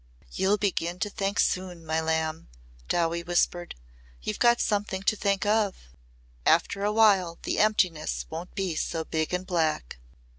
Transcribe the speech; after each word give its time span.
"You'll 0.31 0.57
begin 0.57 0.97
to 1.01 1.11
think 1.11 1.39
soon, 1.39 1.85
my 1.85 2.01
lamb," 2.01 2.47
Dowie 2.87 3.21
whispered. 3.21 3.75
"You've 4.19 4.39
got 4.39 4.59
something 4.59 5.03
to 5.03 5.15
think 5.15 5.45
of. 5.45 5.77
After 6.43 6.83
a 6.83 6.91
while 6.91 7.37
the 7.43 7.59
emptiness 7.59 8.25
won't 8.27 8.55
be 8.55 8.75
so 8.75 9.03
big 9.05 9.31
and 9.31 9.45
black." 9.45 9.99